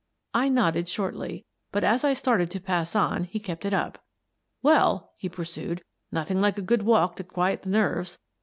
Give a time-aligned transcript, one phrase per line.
[0.33, 4.03] "I nodded shortly, but, as I started to pass on, he kept it up."
[4.63, 8.17] Well," he pursued," nothing like a good walk to quiet the nerves.